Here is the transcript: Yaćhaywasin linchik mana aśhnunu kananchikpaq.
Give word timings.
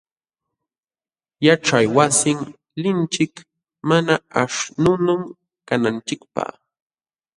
Yaćhaywasin 1.45 2.39
linchik 2.81 3.33
mana 3.89 4.15
aśhnunu 4.41 5.15
kananchikpaq. 5.67 6.49